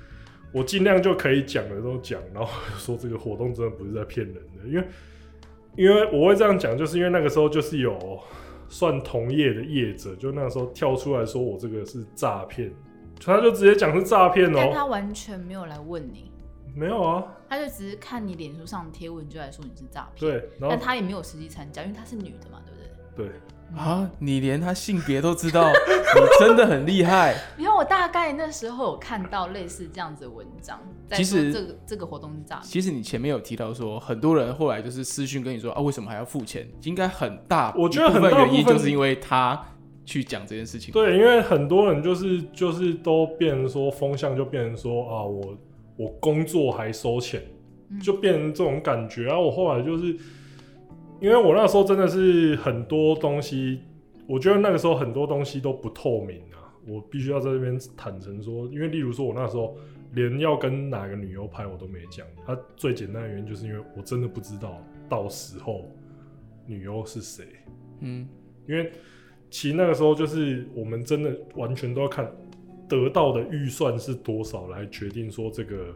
[0.52, 4.84] 我尽量就可以讲的都讲，然后说这个活动真的不是在骗人的，因为
[5.74, 7.98] 因为我会这样讲，就是因为那个时候就是有
[8.68, 12.72] 算同业的业者，就那个时候跳出来说我这个是诈骗，
[13.20, 16.30] 他就直接讲是诈骗哦，但他完全没有来问你。
[16.74, 23.26] 没有啊，他就只是看你脸书上贴文就来说你是诈骗，对，但他也没有实际参加，因为他是女的嘛，对不对？
[23.26, 23.36] 对
[23.76, 27.34] 啊，你连他性别都知道， 你真的很厉害。
[27.56, 30.80] 因为我大概那时候有看到类似这样子的文章，
[31.12, 32.64] 其实这个这个活动是诈骗。
[32.66, 36.68] 其实你前面有提到说，很多人后来就是私讯跟你说啊，为什么还要付钱？
[36.82, 39.60] 应该很大，我觉得很大原因就是因为他
[40.04, 40.92] 去讲这件事情。
[40.92, 45.56] 对，因为很多人就是就是都变成说风向就变成说啊我。
[46.00, 47.42] 我工作还收钱，
[48.00, 49.24] 就变成这种感觉。
[49.24, 50.16] 然后我后来就是，
[51.20, 53.80] 因为我那时候真的是很多东西，
[54.26, 56.72] 我觉得那个时候很多东西都不透明啊。
[56.86, 59.76] 我必须要在这边坦诚说，因为例如说，我那时候
[60.14, 62.26] 连要跟哪个女优拍我都没讲。
[62.46, 65.84] 他最简单的原因就是因为我真的不知道到时候
[66.66, 67.44] 女优是谁。
[68.00, 68.26] 嗯，
[68.66, 68.90] 因为
[69.50, 72.30] 其实那个时候就是我们真的完全都要看。
[72.88, 75.94] 得到的预算是多少来决定说这个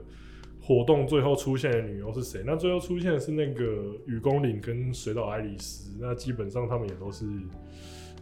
[0.62, 2.42] 活动最后出现的女优是谁？
[2.46, 3.64] 那最后出现的是那个
[4.07, 7.27] 雨宫岭跟水岛爱丽丝，那基本上他们也都是，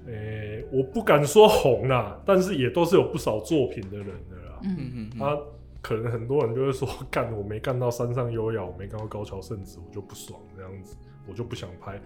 [0.07, 4.61] 诶、欸，我不敢说红啦，但是也都是有不少作品的人的啦。
[4.65, 5.19] 嗯嗯嗯。
[5.19, 5.39] 他
[5.83, 10.97] 可能很多人就会说， 干我没干到山上优雅，我没干到高桥圣子，我就不爽这样子，
[11.29, 12.01] 我就不想拍。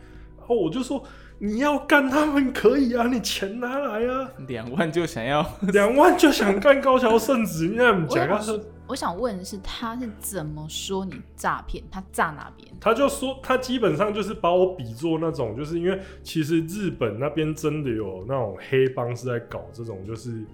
[0.49, 1.03] 哦，我就说
[1.39, 8.29] 你要干他们可以啊，你钱拿来啊，两万就想要， 两万就想干高桥圣子，你怎么讲？
[8.87, 11.83] 我想问的是，他是怎么说你诈骗？
[11.91, 12.69] 他诈哪边？
[12.79, 20.45] 他就说他基本上就是把我比作那种，就是因为其实日本那边真的有那种黑帮是在搞这种，就是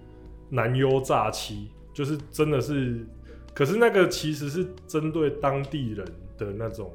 [0.48, 3.04] 男优诈欺，就是真的是，
[3.52, 6.06] 可是那个其实是针对当地人
[6.38, 6.88] 的那种，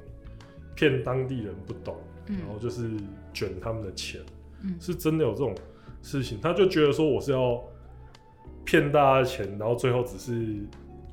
[0.74, 1.98] 骗当地人不懂。
[2.28, 2.90] 然后就是
[3.34, 4.22] 卷他们的钱，
[4.64, 5.54] 嗯，是真的有这种
[6.02, 6.40] 事情。
[6.42, 7.62] 他就觉得说我是要
[8.64, 10.66] 骗大家的钱，然后最后只是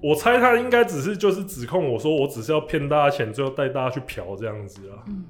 [0.03, 5.05] 我猜他应该只是就是指控我说我只是要骗大家钱，最后带大家去嫖这样子啊。
[5.07, 5.25] 嗯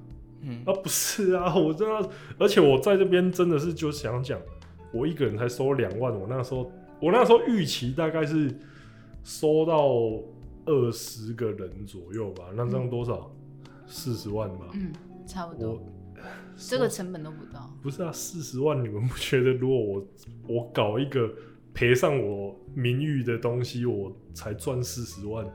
[0.45, 4.41] 嗯，啊不是啊，我真的，而且我在这边真的是就想讲，
[4.93, 6.71] 我一个人才收两万，我那时候
[7.01, 8.53] 我那时候预期大概是
[9.23, 9.89] 收到
[10.65, 13.31] 二十个人左右吧，那这样多少？
[13.87, 14.67] 四十万吧。
[14.75, 14.93] 嗯。
[15.27, 15.81] 差不多，
[16.57, 17.71] 这个成本都不到。
[17.83, 20.07] 不是啊，四十万，你们不觉得如果我
[20.49, 21.31] 我搞一个
[21.75, 25.47] 赔上我名誉的东西，我才赚四十万？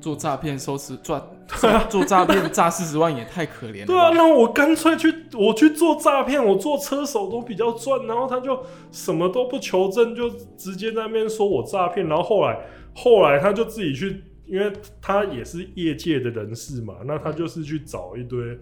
[0.00, 1.22] 做诈骗收拾赚
[1.90, 3.86] 做诈骗诈四十万也太可怜了。
[3.86, 8.06] 对啊，那我干脆去我去做诈骗，我做车手都比较赚。
[8.06, 8.58] 然后他就
[8.90, 12.08] 什么都不求证，就直接在那边说我诈骗。
[12.08, 12.58] 然后后来
[12.94, 18.58] 后来他就自己去，因为他也是业界的人士嘛，那他就是去找一堆，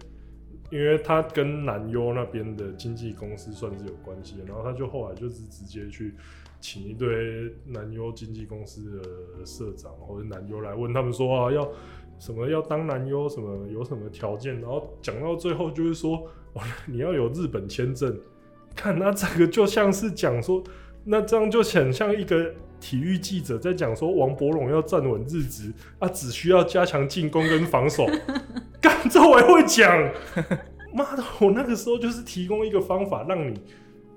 [0.71, 4.45] 因为他跟南优那边的经纪公司算是有关系的。
[4.45, 6.15] 然后他就后来就是直接去。
[6.63, 11.67] 请一堆南优经纪公司的社长或者南优来问他们说啊，要
[12.19, 16.23] 什么要当南优什么有什么条件，然后讲到最后就是说，
[16.85, 18.15] 你要有日本签证。
[18.75, 20.63] 看那这个就像是讲说，
[21.03, 28.05] 那这样就很像一个体育记者在讲说，王柏融要站稳日职，啊，只需要加强进攻跟防守。
[28.81, 29.89] 干这我还会讲，
[30.93, 33.61] 妈的，我那个时候就是提供一个方法让你。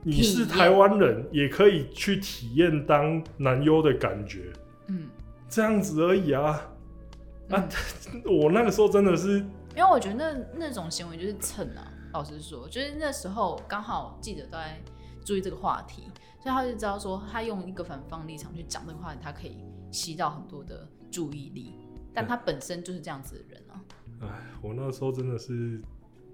[0.07, 4.53] 你是台湾人，也可以去体验当男优的感觉，
[4.89, 5.09] 嗯，
[5.49, 6.61] 这样子而已啊。
[7.49, 7.69] 嗯、啊，
[8.43, 9.39] 我那个时候真的是，
[9.75, 11.91] 因为我觉得那那种行为就是蹭啊。
[12.13, 14.79] 老实说，就是那时候刚好记者都在
[15.25, 16.03] 注意这个话题，
[16.43, 21.73] 所以他就知道说，他用一个反方立场去讲这个话题，他可以吸到很多的注意力。
[22.13, 23.81] 但他本身就是这样子的人啊。
[24.21, 24.29] 哎，
[24.63, 25.81] 我那时候真的是。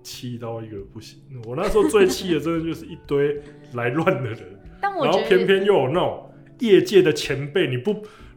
[0.02, 3.38] 气到一个不行，我那时候最气的真的就是一堆
[3.74, 7.94] 来乱的人， 然后偏偏又有那种业界的前辈，你不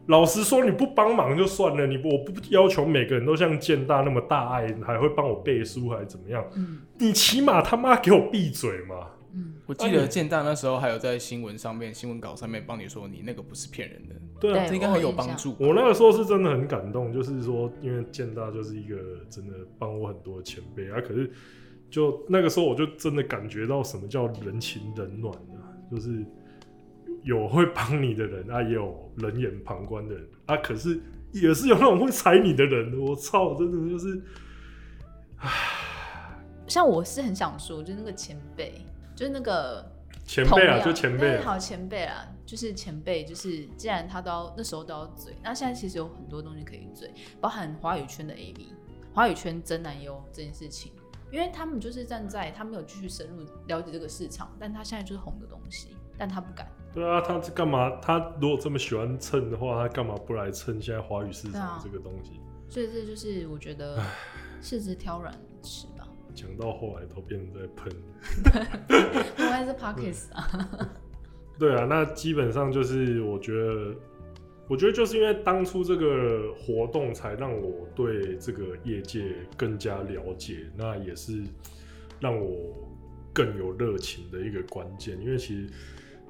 [0.08, 6.44] 老实说你不帮忙就算了，你不我不要求每个人都像建大那么大爱，还会帮我背书还是怎么样？
[6.54, 8.96] 嗯，你起码他妈给我闭嘴嘛！
[9.36, 15.56] 嗯，我记得建大那时候还有在新闻上面、新闻稿上面帮你说你那个不是骗人的，对啊，这应该很有帮助。
[15.58, 18.96] 我那个时候是真的很感动，就是说因为建大就是一个
[19.28, 21.28] 真的帮我很多前辈啊，可是
[21.90, 26.24] 就那个时候我就真的感觉到什么叫人情冷暖啊，就是
[27.24, 31.00] 有会帮你的人啊，也有冷眼旁观的人啊，可是
[31.32, 34.22] 也是有那种会踩你的人，我操，真的就是，
[35.38, 35.50] 唉，
[36.68, 38.74] 像我是很想说，就是那个前辈。
[39.14, 39.84] 就是那个
[40.26, 48.66] 前辈啊，就前辈，好前辈啊，就是前辈，就是既然他都要那时候都要嘴，那现在其实有很多东西可以嘴，包含华语圈的 AV，
[49.12, 50.92] 华语圈真男优这件事情，
[51.30, 56.66] 因为他们就是站在他没有继续深入了解这个市场，但他现在就是红的东西，但他不敢。
[56.92, 57.90] 对啊，他是干嘛？
[58.00, 62.30] 他如果这么喜欢蹭的话，他干嘛不来蹭现在华语市场这个东西？
[62.32, 64.00] 啊、所以这就是我觉得
[64.62, 65.86] 柿子挑软吃。
[66.34, 67.92] 讲到后来都变成在喷，
[69.38, 70.90] 我还是 Pockets 啊。
[71.58, 73.94] 对啊，那基本上就是我觉得，
[74.68, 81.42] 我觉得就是因为当初这个活动，才让我对这个业界更加了解，那也是
[82.18, 82.74] 让我
[83.32, 85.16] 更有热情的一个关键。
[85.22, 85.70] 因为其实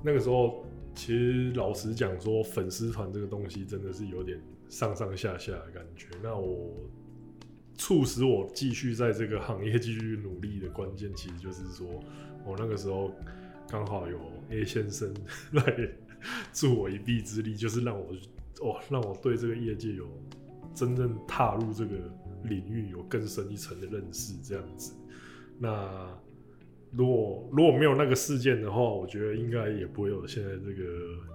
[0.02, 4.38] 那个时候，其实老实讲说，粉丝团这个东西真的是有点
[4.68, 6.09] 上上下下的感觉。
[6.22, 6.70] 那我。
[7.77, 11.87] 促使我继续在这个行业继续努力的关键，其实就是说
[12.45, 13.11] 我那个时候
[13.68, 14.18] 刚好有
[14.51, 15.12] A 先生
[15.53, 15.91] 来
[16.53, 18.12] 助我一臂之力，就是让我
[18.61, 20.07] 哦，让我对这个业界有
[20.72, 21.97] 真正踏入这个
[22.45, 24.93] 领域有更深一层的认识，这样子。
[25.59, 26.09] 那
[26.93, 30.85] 如果如果没有那个事件的话，我觉得应该也不会有现在这个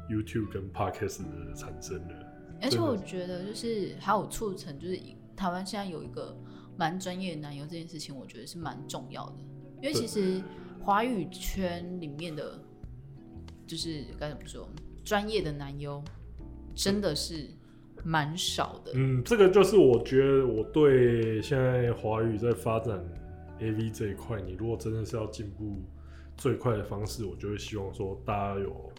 [0.10, 2.26] YouTube 跟 Podcast 的产生了。
[2.62, 4.98] 而且我觉得就是还有促成就是。
[5.40, 6.38] 台湾现在有一个
[6.76, 9.36] 蛮专业的男优，这件事情我觉得是蛮重要的，
[9.82, 10.44] 因为其实
[10.84, 12.60] 华语圈里面的，
[13.66, 14.68] 就是该怎么说，
[15.06, 16.04] 专业的男优
[16.76, 17.48] 真的是
[18.04, 18.92] 蛮少的。
[18.96, 23.02] 嗯，这个就是我觉得我对现在华语在发展
[23.62, 25.82] AV 这一块，你如果真的是要进步
[26.36, 28.92] 最快的方式，我就会希望说大家有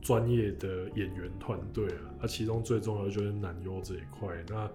[0.00, 4.70] 专业的演员团队啊，那其中最重要的就是男优这一块，那。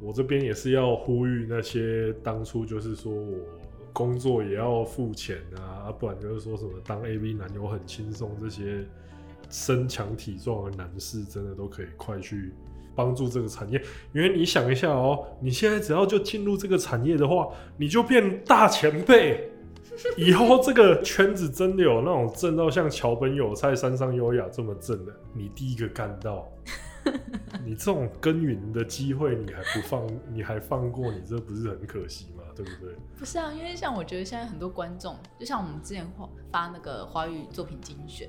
[0.00, 3.36] 我这边也是要呼吁那些当初就是说我
[3.92, 8.84] 工作也要付钱啊，不然就是说什么当 AV 男友很轻松，这些
[9.50, 12.52] 身强体壮的男士真的都可以快去
[12.94, 13.82] 帮助这个产业。
[14.12, 19.50] 因为你想一下哦，你现在只要就进入这个产业的话，你就变大前辈，
[20.16, 26.48] 以后这个圈子真的有那种正到像桥本有菜、山上优雅这么正的，你第一个干到。
[27.64, 32.42] 你这种耕耘的机会，你还不放， 你还放过，你这不是很可惜吗？
[32.54, 32.94] 对不对？
[33.16, 36.06] 不是啊，因为像我觉得现在很多观众，就像我们之前
[36.50, 38.28] 发那个华语作品精选，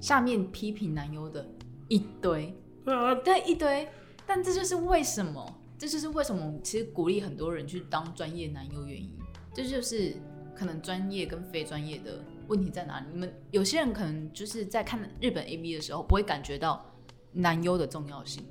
[0.00, 1.46] 下面批评男优的
[1.88, 2.54] 一堆，
[2.84, 3.88] 对啊，对一堆，
[4.26, 9.16] 但这就是为什么，这就是为什么其实鼓励很多人去当专业男优原因，
[9.54, 10.14] 这就是
[10.56, 13.06] 可能专业跟非专业的问题在哪里？
[13.12, 16.84] 你们有些人可能就是在看日本 AV 的时候，不会感觉到。
[17.32, 18.44] 男优的重要性，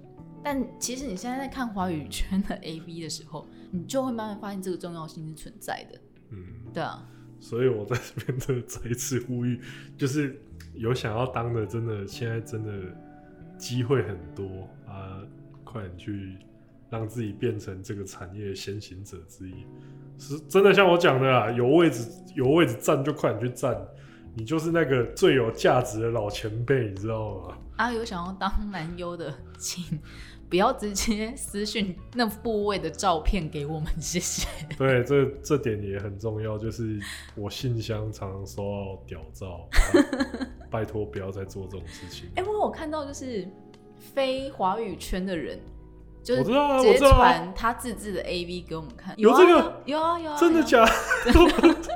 [0.44, 6.00] 但其实你现在在看华语圈的 AV 的时候，你就会慢慢发现这个重要性是存在的。
[6.30, 7.08] 嗯，对啊。
[7.40, 9.62] 所以我在这边的再一次呼吁，
[9.96, 10.42] 就是
[10.74, 12.72] 有想要当的，真的现在真的
[13.60, 15.22] 机会很多啊，
[15.64, 16.36] 快点去
[16.90, 19.54] 让自己变成这个产业先行者之一。
[20.18, 23.80] 是真的像我讲的啊，有位置有位置站就快点去站，
[24.38, 27.58] 你就是那个最有价值的老前辈，你知道吗？
[27.78, 30.00] 啊，有想要当男优的， 请
[30.48, 34.48] 不要直接私讯那部位的照片给我们，谢谢。
[34.78, 37.00] 对，这这点也很重要，就是
[37.36, 39.68] 我信箱常常收到屌照，
[40.70, 42.30] 拜托不要再做这种事情。
[42.38, 43.48] 哎、欸，我有看到就是
[43.98, 45.60] 非华语圈的人。
[46.24, 46.50] 就是直
[46.82, 51.32] 接传他自制的 AV 给我们看，有这个有啊有啊，真的假的？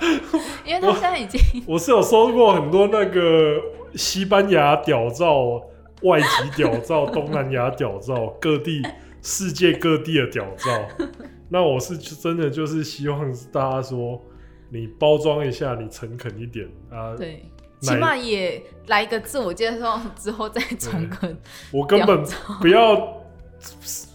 [0.65, 3.61] 因为他现在已经我，我是有收过很多那个
[3.95, 5.61] 西班牙屌照、
[6.03, 8.81] 外籍屌照、东南亚屌照、各地
[9.21, 10.71] 世界各地的屌照。
[11.49, 14.21] 那我是真的就是希望大家说，
[14.69, 17.45] 你包装一下，你诚恳一点啊，对，
[17.81, 21.37] 起码也来一个自我介绍之后再诚恳。
[21.71, 22.23] 我根本
[22.59, 23.17] 不要。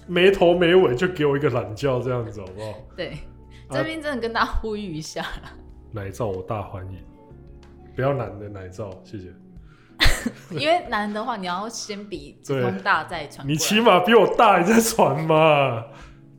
[0.08, 2.74] 没头没尾就给我一个懒觉，这样子好不好？
[2.96, 3.18] 对，
[3.70, 5.54] 这边真的跟大家呼吁一下、啊、
[5.96, 6.98] 奶罩我大欢迎，
[7.94, 9.32] 不要男的奶罩，谢谢。
[10.52, 15.86] 因为男的话，你要先比子宫大再传，你起码比我大，你再传嘛，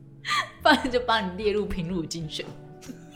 [0.62, 2.46] 不然就把你列入平乳精选。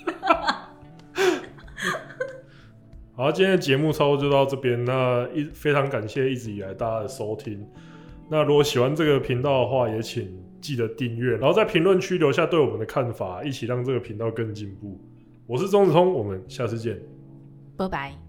[3.15, 7.65] 好，今天的节目差不多就到这边，那一非常感谢一直以来大家的收听。
[8.29, 15.01] 那如果喜欢这个频道的话，也请记得订阅，然后在评论区留下对我们的看法，一起让这个频道更进步。
[15.53, 16.99] 我是钟子通，我们下次见，
[17.77, 18.22] 拜拜。